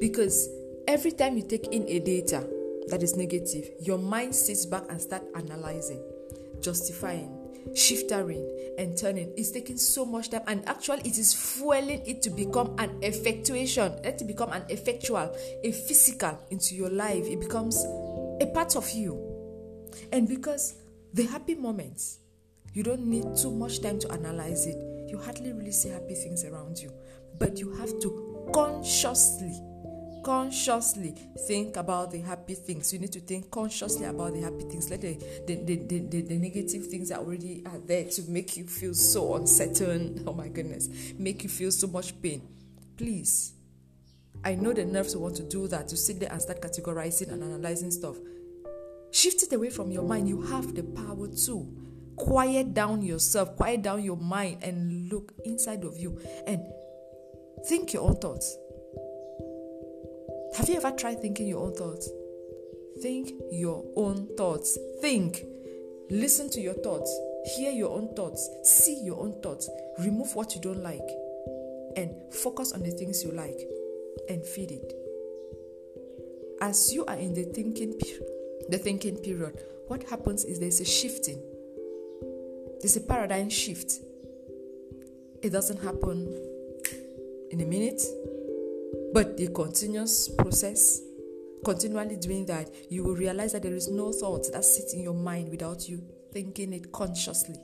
Because 0.00 0.48
every 0.88 1.12
time 1.12 1.36
you 1.36 1.42
take 1.42 1.66
in 1.68 1.86
a 1.88 1.98
data 2.00 2.46
that 2.88 3.02
is 3.02 3.16
negative, 3.16 3.70
your 3.80 3.98
mind 3.98 4.34
sits 4.34 4.66
back 4.66 4.84
and 4.88 5.00
start 5.00 5.22
analyzing, 5.34 6.02
justifying, 6.60 7.30
shifting, 7.74 8.46
and 8.78 8.96
turning. 8.96 9.32
It's 9.36 9.50
taking 9.50 9.76
so 9.76 10.04
much 10.04 10.30
time, 10.30 10.42
and 10.46 10.68
actually, 10.68 11.00
it 11.00 11.18
is 11.18 11.34
fueling 11.34 12.02
it 12.06 12.22
to 12.22 12.30
become 12.30 12.74
an 12.78 12.98
effectuation. 13.02 13.92
Let 14.04 14.20
it 14.20 14.26
become 14.26 14.52
an 14.52 14.62
effectual, 14.68 15.34
a 15.62 15.72
physical 15.72 16.38
into 16.50 16.74
your 16.74 16.90
life. 16.90 17.26
It 17.26 17.40
becomes 17.40 17.84
a 18.40 18.50
part 18.52 18.76
of 18.76 18.88
you. 18.90 19.22
And 20.12 20.28
because 20.28 20.74
the 21.12 21.24
happy 21.24 21.54
moments, 21.54 22.18
you 22.72 22.82
don't 22.82 23.06
need 23.06 23.24
too 23.36 23.50
much 23.50 23.80
time 23.80 23.98
to 24.00 24.12
analyze 24.12 24.66
it 24.66 24.95
you 25.08 25.18
hardly 25.18 25.52
really 25.52 25.72
see 25.72 25.90
happy 25.90 26.14
things 26.14 26.44
around 26.44 26.78
you. 26.78 26.92
But 27.38 27.58
you 27.58 27.72
have 27.74 27.98
to 28.00 28.48
consciously, 28.52 29.60
consciously 30.24 31.14
think 31.46 31.76
about 31.76 32.10
the 32.10 32.20
happy 32.20 32.54
things. 32.54 32.92
You 32.92 32.98
need 32.98 33.12
to 33.12 33.20
think 33.20 33.50
consciously 33.50 34.06
about 34.06 34.34
the 34.34 34.40
happy 34.40 34.64
things. 34.64 34.90
Let 34.90 35.02
the, 35.02 35.14
the, 35.46 35.54
the, 35.54 35.76
the, 36.00 36.20
the 36.22 36.38
negative 36.38 36.86
things 36.86 37.10
that 37.10 37.18
already 37.18 37.62
are 37.66 37.78
there 37.78 38.04
to 38.04 38.22
make 38.30 38.56
you 38.56 38.66
feel 38.66 38.94
so 38.94 39.34
uncertain. 39.36 40.24
Oh 40.26 40.32
my 40.32 40.48
goodness. 40.48 40.88
Make 41.18 41.44
you 41.44 41.48
feel 41.48 41.70
so 41.70 41.86
much 41.86 42.20
pain. 42.20 42.42
Please. 42.96 43.52
I 44.44 44.54
know 44.54 44.72
the 44.72 44.84
nerves 44.84 45.16
want 45.16 45.36
to 45.36 45.42
do 45.42 45.68
that, 45.68 45.88
to 45.88 45.96
sit 45.96 46.20
there 46.20 46.30
and 46.30 46.40
start 46.40 46.60
categorizing 46.60 47.32
and 47.32 47.42
analyzing 47.42 47.90
stuff. 47.90 48.16
Shift 49.10 49.44
it 49.44 49.52
away 49.52 49.70
from 49.70 49.90
your 49.90 50.02
mind. 50.02 50.28
You 50.28 50.42
have 50.42 50.74
the 50.74 50.82
power 50.82 51.28
to 51.28 51.85
quiet 52.16 52.74
down 52.74 53.02
yourself, 53.02 53.56
quiet 53.56 53.82
down 53.82 54.02
your 54.02 54.16
mind, 54.16 54.62
and 54.62 55.10
look 55.10 55.32
inside 55.44 55.84
of 55.84 55.96
you 55.98 56.18
and 56.46 56.60
think 57.68 57.92
your 57.92 58.02
own 58.08 58.16
thoughts. 58.16 58.56
Have 60.56 60.68
you 60.68 60.76
ever 60.76 60.90
tried 60.92 61.20
thinking 61.20 61.46
your 61.46 61.62
own 61.64 61.74
thoughts? 61.74 62.08
Think 63.02 63.30
your 63.50 63.84
own 63.96 64.28
thoughts. 64.36 64.78
Think. 65.00 65.44
Listen 66.10 66.48
to 66.50 66.60
your 66.60 66.74
thoughts. 66.74 67.14
Hear 67.56 67.70
your 67.70 67.90
own 67.90 68.14
thoughts. 68.14 68.48
See 68.62 69.02
your 69.04 69.20
own 69.20 69.40
thoughts. 69.42 69.68
Remove 69.98 70.34
what 70.34 70.54
you 70.54 70.60
don't 70.60 70.82
like. 70.82 71.06
And 71.96 72.10
focus 72.32 72.72
on 72.72 72.82
the 72.82 72.90
things 72.90 73.22
you 73.22 73.32
like. 73.32 73.60
And 74.28 74.44
feed 74.44 74.70
it. 74.70 74.92
As 76.62 76.92
you 76.92 77.04
are 77.04 77.16
in 77.16 77.34
the 77.34 77.44
thinking 77.44 77.92
period, 77.98 78.22
the 78.70 78.78
thinking 78.78 79.18
period, 79.18 79.60
what 79.88 80.02
happens 80.04 80.44
is 80.44 80.58
there's 80.58 80.80
a 80.80 80.84
shifting 80.86 81.42
there's 82.80 82.96
a 82.96 83.00
paradigm 83.00 83.50
shift. 83.50 83.92
It 85.42 85.50
doesn't 85.50 85.82
happen 85.82 86.26
in 87.50 87.60
a 87.60 87.66
minute, 87.66 88.02
but 89.12 89.36
the 89.36 89.48
continuous 89.48 90.28
process, 90.28 91.00
continually 91.64 92.16
doing 92.16 92.46
that, 92.46 92.70
you 92.90 93.04
will 93.04 93.14
realize 93.14 93.52
that 93.52 93.62
there 93.62 93.74
is 93.74 93.88
no 93.88 94.12
thought 94.12 94.50
that 94.52 94.64
sits 94.64 94.94
in 94.94 95.02
your 95.02 95.14
mind 95.14 95.50
without 95.50 95.88
you 95.88 96.02
thinking 96.32 96.72
it 96.72 96.92
consciously. 96.92 97.56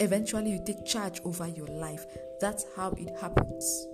Eventually, 0.00 0.52
you 0.52 0.62
take 0.64 0.84
charge 0.84 1.20
over 1.24 1.48
your 1.48 1.66
life. 1.66 2.04
That's 2.40 2.66
how 2.76 2.90
it 2.92 3.10
happens. 3.20 3.86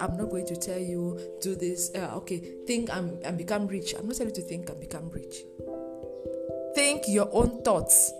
I'm 0.00 0.16
not 0.16 0.30
going 0.30 0.46
to 0.46 0.56
tell 0.56 0.78
you 0.78 1.18
do 1.40 1.54
this. 1.54 1.90
Uh, 1.94 2.10
okay, 2.16 2.38
think 2.66 2.90
and, 2.92 3.22
and 3.22 3.38
become 3.38 3.66
rich. 3.66 3.94
I'm 3.98 4.06
not 4.06 4.16
telling 4.16 4.34
you 4.34 4.42
to 4.42 4.48
think 4.48 4.68
and 4.68 4.80
become 4.80 5.10
rich. 5.10 5.36
Think 6.74 7.04
your 7.08 7.28
own 7.32 7.62
thoughts. 7.62 8.12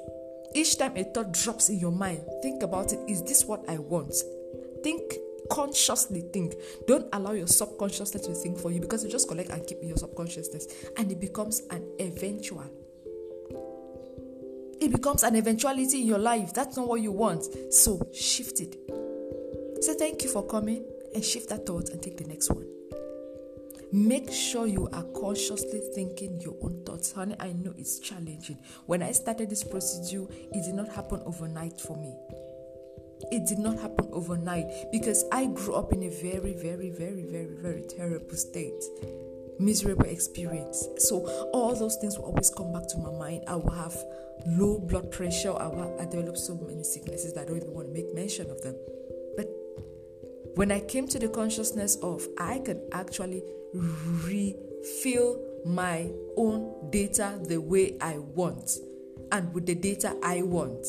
Each 0.55 0.79
time 0.79 0.97
a 0.97 1.05
thought 1.05 1.33
drops 1.33 1.69
in 1.69 1.79
your 1.79 1.93
mind, 1.93 2.23
think 2.43 2.63
about 2.63 2.93
it. 2.93 3.01
Is 3.09 3.23
this 3.23 3.45
what 3.45 3.69
I 3.69 3.79
want? 3.79 4.15
Think 4.83 5.15
consciously. 5.51 6.23
Think. 6.33 6.55
Don't 6.87 7.09
allow 7.13 7.33
your 7.33 7.47
subconsciousness 7.47 8.27
to 8.27 8.35
think 8.35 8.59
for 8.59 8.71
you 8.71 8.81
because 8.81 9.05
you 9.05 9.11
just 9.11 9.29
collect 9.29 9.51
and 9.51 9.67
keep 9.67 9.81
in 9.83 9.89
your 9.89 9.97
subconsciousness, 9.97 10.67
and 10.97 11.11
it 11.11 11.21
becomes 11.21 11.63
an 11.71 11.87
eventual. 12.01 12.65
It 14.81 14.93
becomes 14.93 15.23
an 15.23 15.37
eventuality 15.37 16.03
in 16.03 16.07
your 16.07 16.19
life. 16.19 16.53
That's 16.53 16.77
not 16.77 16.87
what 16.87 17.01
you 17.01 17.13
want. 17.13 17.73
So 17.73 18.01
shift 18.13 18.61
it. 18.61 18.77
Say 19.83 19.95
thank 19.95 20.23
you 20.23 20.31
for 20.31 20.47
coming 20.47 20.85
and 21.15 21.25
shift 21.25 21.49
that 21.49 21.65
thought 21.67 21.89
and 21.91 22.03
take 22.03 22.19
the 22.19 22.25
next 22.25 22.51
one. 22.51 22.76
Make 23.93 24.33
sure 24.33 24.67
you 24.67 24.89
are 24.93 25.05
consciously 25.19 25.81
thinking 25.95 26.41
your 26.41 26.57
own 26.61 26.83
thoughts. 26.85 27.13
Honey, 27.13 27.37
I 27.39 27.53
know 27.53 27.73
it's 27.79 27.99
challenging. 28.01 28.59
When 28.87 29.03
I 29.03 29.13
started 29.13 29.49
this 29.49 29.65
procedure, 29.65 30.27
it 30.31 30.65
did 30.65 30.75
not 30.75 30.89
happen 30.89 31.23
overnight 31.25 31.81
for 31.81 31.97
me. 31.97 32.15
It 33.33 33.47
did 33.47 33.59
not 33.59 33.79
happen 33.79 34.09
overnight 34.13 34.67
because 34.93 35.25
I 35.33 35.47
grew 35.47 35.75
up 35.75 35.93
in 35.93 36.03
a 36.03 36.11
very, 36.11 36.55
very, 36.55 36.91
very, 36.91 37.23
very, 37.23 37.55
very 37.55 37.83
terrible 37.83 38.37
state 38.37 38.83
miserable 39.59 40.07
experience. 40.07 40.89
So 40.99 41.27
all 41.53 41.75
those 41.75 41.97
things 41.97 42.19
will 42.19 42.27
always 42.27 42.51
come 42.51 42.73
back 42.73 42.87
to 42.89 42.99
my 42.99 43.11
mind. 43.11 43.45
I 43.49 43.57
will 43.57 43.73
have 43.73 43.97
low 44.47 44.79
blood 44.79 45.11
pressure. 45.11 45.55
I 45.57 45.67
will 45.67 45.97
I 46.01 46.05
develop 46.05 46.37
so 46.37 46.55
many 46.55 46.83
sicknesses 46.85 47.33
that 47.35 47.43
I 47.43 47.45
don't 47.47 47.57
even 47.57 47.73
want 47.73 47.89
to 47.89 47.93
make 47.95 48.15
mention 48.15 48.51
of 48.51 48.61
them. 48.63 48.77
But 49.37 49.49
when 50.55 50.71
I 50.73 50.81
came 50.81 51.07
to 51.09 51.19
the 51.19 51.29
consciousness 51.29 51.97
of 51.97 52.27
I 52.39 52.59
can 52.61 52.83
actually 52.93 53.43
refill 54.25 55.43
my 55.65 56.11
own 56.37 56.91
data 56.91 57.39
the 57.45 57.59
way 57.59 57.97
I 58.01 58.19
want 58.19 58.71
and 59.33 59.53
with 59.53 59.67
the 59.67 59.75
data 59.75 60.17
I 60.23 60.43
want. 60.43 60.87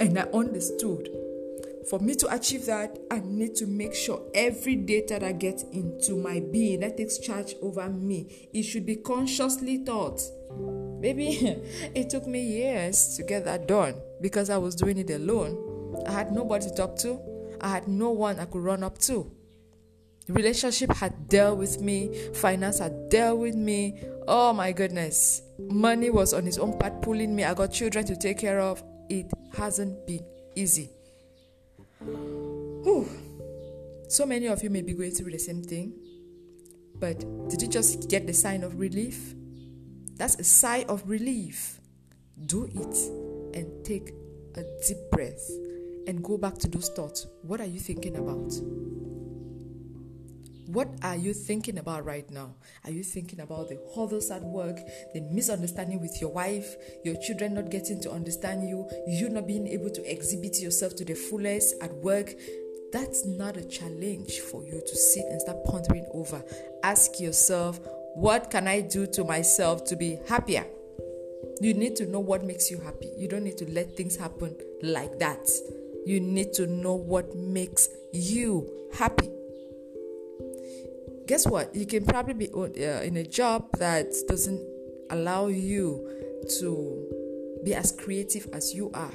And 0.00 0.18
I 0.18 0.22
understood 0.32 1.08
for 1.88 1.98
me 1.98 2.14
to 2.16 2.32
achieve 2.32 2.66
that, 2.66 2.98
I 3.10 3.20
need 3.20 3.56
to 3.56 3.66
make 3.66 3.94
sure 3.94 4.22
every 4.34 4.76
data 4.76 5.18
that 5.18 5.38
gets 5.38 5.64
into 5.64 6.14
my 6.14 6.38
being 6.38 6.80
that 6.80 6.96
takes 6.96 7.18
charge 7.18 7.56
over 7.60 7.88
me, 7.88 8.48
it 8.52 8.62
should 8.62 8.86
be 8.86 8.96
consciously 8.96 9.78
thought. 9.78 10.20
Maybe 11.00 11.28
it 11.94 12.10
took 12.10 12.26
me 12.26 12.42
years 12.42 13.16
to 13.16 13.24
get 13.24 13.44
that 13.46 13.66
done 13.66 13.94
because 14.20 14.50
I 14.50 14.58
was 14.58 14.74
doing 14.74 14.98
it 14.98 15.10
alone. 15.10 16.04
I 16.06 16.12
had 16.12 16.32
nobody 16.32 16.68
to 16.68 16.74
talk 16.74 16.96
to. 16.98 17.18
I 17.60 17.68
had 17.68 17.88
no 17.88 18.10
one 18.10 18.38
I 18.38 18.44
could 18.44 18.62
run 18.62 18.84
up 18.84 18.98
to. 18.98 19.30
Relationship 20.30 20.92
had 20.92 21.28
dealt 21.28 21.58
with 21.58 21.80
me, 21.80 22.30
finance 22.34 22.78
had 22.78 23.08
dealt 23.08 23.40
with 23.40 23.56
me. 23.56 24.00
Oh 24.28 24.52
my 24.52 24.70
goodness. 24.72 25.42
Money 25.58 26.10
was 26.10 26.32
on 26.32 26.46
its 26.46 26.58
own 26.58 26.78
part 26.78 27.02
pulling 27.02 27.34
me. 27.34 27.44
I 27.44 27.54
got 27.54 27.72
children 27.72 28.04
to 28.06 28.16
take 28.16 28.38
care 28.38 28.60
of. 28.60 28.82
It 29.08 29.26
hasn't 29.56 30.06
been 30.06 30.24
easy. 30.54 30.88
Whew. 32.00 33.08
So 34.08 34.24
many 34.26 34.46
of 34.46 34.62
you 34.62 34.70
may 34.70 34.82
be 34.82 34.94
going 34.94 35.10
through 35.10 35.32
the 35.32 35.38
same 35.38 35.62
thing, 35.62 35.94
but 36.96 37.18
did 37.48 37.62
you 37.62 37.68
just 37.68 38.08
get 38.08 38.26
the 38.26 38.32
sign 38.32 38.62
of 38.62 38.78
relief? 38.78 39.34
That's 40.16 40.36
a 40.36 40.44
sigh 40.44 40.84
of 40.88 41.08
relief. 41.08 41.80
Do 42.46 42.64
it 42.64 42.96
and 43.56 43.84
take 43.84 44.12
a 44.54 44.62
deep 44.86 44.98
breath 45.10 45.48
and 46.06 46.22
go 46.22 46.38
back 46.38 46.58
to 46.58 46.68
those 46.68 46.88
thoughts. 46.90 47.26
What 47.42 47.60
are 47.60 47.66
you 47.66 47.80
thinking 47.80 48.16
about? 48.16 48.52
What 50.72 50.88
are 51.02 51.16
you 51.16 51.34
thinking 51.34 51.78
about 51.78 52.04
right 52.04 52.30
now? 52.30 52.54
Are 52.84 52.92
you 52.92 53.02
thinking 53.02 53.40
about 53.40 53.70
the 53.70 53.80
hurdles 53.92 54.30
at 54.30 54.40
work, 54.40 54.78
the 55.12 55.20
misunderstanding 55.20 56.00
with 56.00 56.20
your 56.20 56.30
wife, 56.30 56.76
your 57.02 57.16
children 57.16 57.54
not 57.54 57.70
getting 57.72 58.00
to 58.02 58.10
understand 58.12 58.68
you, 58.68 58.88
you 59.08 59.30
not 59.30 59.48
being 59.48 59.66
able 59.66 59.90
to 59.90 60.08
exhibit 60.08 60.60
yourself 60.60 60.94
to 60.96 61.04
the 61.04 61.14
fullest 61.14 61.74
at 61.82 61.92
work? 61.92 62.34
That's 62.92 63.26
not 63.26 63.56
a 63.56 63.64
challenge 63.64 64.38
for 64.38 64.64
you 64.64 64.80
to 64.80 64.96
sit 64.96 65.24
and 65.28 65.40
start 65.40 65.64
pondering 65.64 66.06
over. 66.14 66.40
Ask 66.84 67.18
yourself, 67.18 67.80
what 68.14 68.48
can 68.48 68.68
I 68.68 68.80
do 68.80 69.08
to 69.08 69.24
myself 69.24 69.82
to 69.86 69.96
be 69.96 70.20
happier? 70.28 70.66
You 71.60 71.74
need 71.74 71.96
to 71.96 72.06
know 72.06 72.20
what 72.20 72.44
makes 72.44 72.70
you 72.70 72.78
happy. 72.78 73.10
You 73.16 73.26
don't 73.26 73.42
need 73.42 73.58
to 73.58 73.68
let 73.72 73.96
things 73.96 74.14
happen 74.14 74.56
like 74.84 75.18
that. 75.18 75.50
You 76.06 76.20
need 76.20 76.52
to 76.54 76.68
know 76.68 76.94
what 76.94 77.34
makes 77.34 77.88
you 78.12 78.70
happy 78.94 79.30
guess 81.30 81.46
what? 81.46 81.72
You 81.76 81.86
can 81.86 82.04
probably 82.04 82.34
be 82.34 82.50
uh, 82.52 83.02
in 83.02 83.16
a 83.16 83.22
job 83.22 83.78
that 83.78 84.06
doesn't 84.26 84.60
allow 85.10 85.46
you 85.46 86.42
to 86.58 87.60
be 87.64 87.72
as 87.72 87.92
creative 87.92 88.48
as 88.52 88.74
you 88.74 88.90
are. 88.94 89.12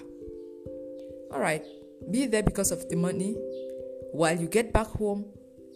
All 1.34 1.42
right, 1.42 1.62
be 2.10 2.26
there 2.26 2.42
because 2.42 2.72
of 2.72 2.88
the 2.88 2.96
money. 2.96 3.36
While 4.14 4.40
you 4.40 4.48
get 4.48 4.72
back 4.72 4.88
home, 4.88 5.26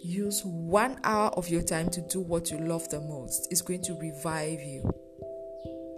use 0.02 0.42
one 0.46 0.98
hour 1.04 1.28
of 1.32 1.50
your 1.50 1.62
time 1.62 1.90
to 1.90 2.02
do 2.08 2.22
what 2.22 2.50
you 2.50 2.58
love 2.58 2.88
the 2.88 3.02
most. 3.02 3.50
It's 3.52 3.62
going 3.62 3.84
to 3.84 3.94
revive 3.96 4.62
you. 4.62 4.90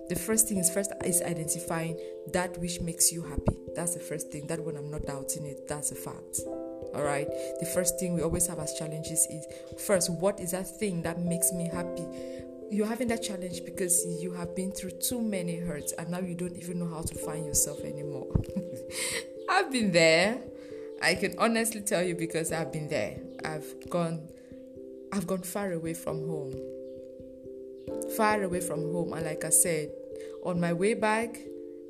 The 0.09 0.15
first 0.15 0.49
thing 0.49 0.57
is 0.57 0.71
first 0.71 0.91
is 1.05 1.21
identifying 1.21 1.99
that 2.33 2.57
which 2.57 2.81
makes 2.81 3.11
you 3.11 3.21
happy. 3.21 3.59
That's 3.75 3.93
the 3.93 3.99
first 3.99 4.31
thing. 4.31 4.47
That 4.47 4.59
one 4.65 4.75
I'm 4.75 4.89
not 4.89 5.05
doubting 5.05 5.45
it. 5.45 5.67
That's 5.67 5.91
a 5.91 5.95
fact. 5.95 6.39
All 6.93 7.03
right. 7.03 7.27
The 7.59 7.65
first 7.65 7.99
thing 7.99 8.13
we 8.13 8.21
always 8.21 8.47
have 8.47 8.59
as 8.59 8.73
challenges 8.73 9.25
is 9.27 9.45
first, 9.79 10.09
what 10.09 10.39
is 10.39 10.51
that 10.51 10.67
thing 10.67 11.01
that 11.03 11.19
makes 11.19 11.51
me 11.53 11.69
happy? 11.69 12.05
You're 12.69 12.87
having 12.87 13.07
that 13.09 13.23
challenge 13.23 13.63
because 13.65 14.05
you 14.21 14.33
have 14.33 14.55
been 14.55 14.71
through 14.71 14.91
too 14.91 15.21
many 15.21 15.57
hurts 15.57 15.93
and 15.93 16.09
now 16.09 16.19
you 16.19 16.35
don't 16.35 16.55
even 16.55 16.79
know 16.79 16.87
how 16.87 17.01
to 17.01 17.15
find 17.15 17.45
yourself 17.45 17.79
anymore. 17.81 18.27
I've 19.49 19.71
been 19.71 19.91
there. 19.91 20.41
I 21.01 21.15
can 21.15 21.35
honestly 21.37 21.81
tell 21.81 22.03
you 22.03 22.15
because 22.15 22.51
I've 22.51 22.71
been 22.71 22.87
there. 22.87 23.19
I've 23.43 23.89
gone 23.89 24.27
I've 25.13 25.27
gone 25.27 25.41
far 25.41 25.71
away 25.73 25.93
from 25.93 26.25
home. 26.27 26.53
Far 28.15 28.43
away 28.43 28.61
from 28.61 28.81
home 28.91 29.13
and 29.13 29.25
like 29.25 29.43
I 29.43 29.49
said, 29.49 29.91
on 30.43 30.59
my 30.59 30.73
way 30.73 30.93
back, 30.93 31.37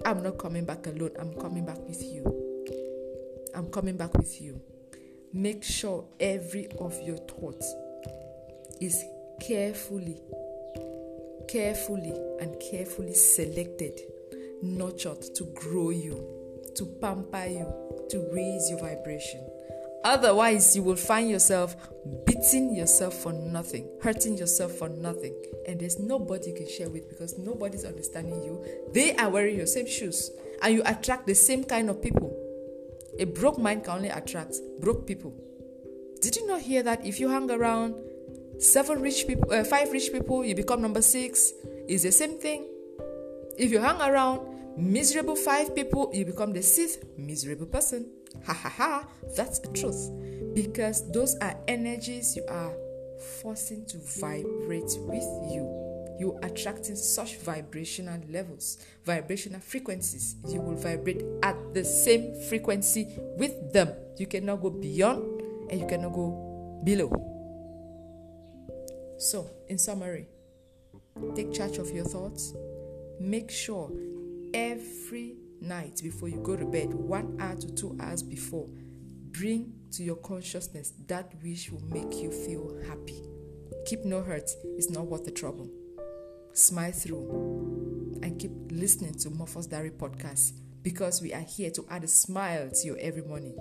I'm 0.06 0.24
not 0.24 0.38
coming 0.38 0.66
back 0.66 0.88
alone. 0.88 1.12
I'm 1.20 1.34
coming 1.36 1.66
back 1.66 1.80
with 1.88 2.02
you. 2.02 2.24
I'm 3.54 3.70
coming 3.70 3.98
back 3.98 4.16
with 4.18 4.42
you 4.42 4.62
make 5.34 5.64
sure 5.64 6.06
every 6.20 6.68
of 6.80 7.00
your 7.02 7.18
thoughts 7.18 7.74
is 8.82 9.04
carefully, 9.40 10.20
carefully, 11.48 12.14
and 12.40 12.60
carefully 12.72 13.14
selected, 13.14 14.00
nurtured 14.62 15.22
to 15.36 15.46
grow 15.54 15.92
you, 15.92 16.26
to 16.76 16.86
pamper 17.02 17.46
you, 17.46 17.66
to 18.10 18.30
raise 18.34 18.70
your 18.70 18.80
vibration. 18.80 19.48
Otherwise, 20.04 20.76
you 20.76 20.82
will 20.82 20.96
find 20.96 21.30
yourself 21.30 21.76
beating 22.26 22.76
yourself 22.76 23.14
for 23.14 23.32
nothing, 23.32 23.88
hurting 24.02 24.36
yourself 24.36 24.72
for 24.74 24.90
nothing, 24.90 25.36
and 25.68 25.80
there's 25.80 26.00
nobody 26.00 26.50
you 26.50 26.56
can 26.56 26.68
share 26.68 26.90
with 26.90 27.08
because 27.08 27.38
nobody's 27.38 27.86
understanding 27.86 28.44
you. 28.44 28.66
They 28.94 29.16
are 29.16 29.30
wearing 29.30 29.58
your 29.58 29.68
same 29.68 29.88
shoes, 29.88 30.32
and 30.64 30.74
you 30.74 30.82
attract 30.86 31.28
the 31.28 31.36
same 31.36 31.64
kind 31.64 31.90
of 31.90 32.02
people. 32.02 32.41
A 33.20 33.26
broke 33.26 33.58
mind 33.58 33.84
can 33.84 33.98
only 33.98 34.10
attract 34.10 34.56
broke 34.80 35.06
people. 35.06 35.34
Did 36.22 36.36
you 36.36 36.48
not 36.48 36.62
hear 36.62 36.84
that 36.84 37.06
if 37.06 37.20
you 37.20 37.30
hang 37.30 37.50
around 37.50 37.96
seven 38.60 39.02
rich 39.02 39.28
people, 39.28 39.52
uh, 39.52 39.64
five 39.64 39.92
rich 39.92 40.12
people, 40.12 40.46
you 40.46 40.56
become 40.56 40.82
number 40.82 41.02
six? 41.02 41.52
Is 41.88 42.04
the 42.04 42.12
same 42.12 42.38
thing. 42.38 42.68
If 43.58 43.72
you 43.72 43.80
hang 43.80 44.00
around 44.02 44.48
miserable 44.78 45.36
five 45.36 45.76
people, 45.76 46.12
you 46.14 46.26
become 46.26 46.54
the 46.54 46.64
sixth 46.64 47.04
miserable 47.18 47.66
person. 47.66 48.10
Ha 48.46 48.54
ha 48.54 48.70
ha, 48.70 49.08
that's 49.36 49.60
the 49.60 49.68
truth. 49.70 50.10
Because 50.54 51.12
those 51.12 51.36
are 51.40 51.56
energies 51.68 52.36
you 52.36 52.46
are 52.48 52.74
forcing 53.42 53.86
to 53.88 53.98
vibrate 53.98 54.98
with 55.00 55.28
you 55.52 55.91
you're 56.22 56.40
attracting 56.44 56.96
such 56.96 57.38
vibrational 57.38 58.22
levels, 58.30 58.78
vibrational 59.04 59.60
frequencies. 59.60 60.36
You 60.48 60.62
will 60.62 60.76
vibrate 60.76 61.24
at 61.42 61.56
the 61.74 61.84
same 61.84 62.40
frequency 62.48 63.08
with 63.38 63.74
them. 63.74 63.92
You 64.18 64.28
cannot 64.28 64.62
go 64.62 64.70
beyond 64.70 65.42
and 65.72 65.82
you 65.82 65.88
cannot 65.88 66.14
go 66.14 66.80
below. 66.86 67.10
So, 69.18 69.50
in 69.68 69.80
summary, 69.80 70.28
take 71.36 71.52
charge 71.54 71.80
of 71.80 71.90
your 71.90 72.06
thoughts. 72.06 72.54
Make 73.20 73.50
sure 73.50 73.92
every 74.54 75.38
night 75.60 76.02
before 76.04 76.30
you 76.30 76.38
go 76.38 76.56
to 76.56 76.66
bed, 76.66 76.94
one 76.94 77.36
hour 77.42 77.56
to 77.56 77.74
two 77.74 77.98
hours 78.00 78.22
before, 78.22 78.68
bring 79.32 79.74
to 79.94 80.04
your 80.04 80.18
consciousness 80.18 80.94
that 81.08 81.34
which 81.42 81.72
will 81.72 81.84
make 81.86 82.14
you 82.22 82.32
feel 82.32 82.80
happy. 82.88 83.24
Keep 83.88 84.06
no 84.06 84.22
hurt, 84.22 84.52
it's 84.78 84.92
not 84.92 85.08
worth 85.08 85.26
the 85.26 85.32
trouble. 85.32 85.68
Smile 86.54 86.92
through 86.92 88.20
and 88.24 88.40
keep 88.40 88.52
listening 88.72 89.14
to 89.20 89.30
Morphos 89.30 89.70
Diary 89.70 89.92
podcast 89.92 90.54
because 90.84 91.22
we 91.22 91.34
are 91.34 91.42
here 91.42 91.72
to 91.72 91.86
add 91.90 92.04
a 92.04 92.08
smile 92.08 92.70
to 92.70 92.88
your 92.88 92.98
every 93.00 93.22
morning. 93.22 93.56